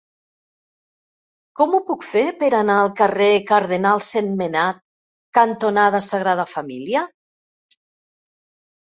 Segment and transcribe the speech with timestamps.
[1.59, 4.79] Com ho puc fer per anar al carrer Cardenal Sentmenat
[5.39, 7.05] cantonada Sagrada Família?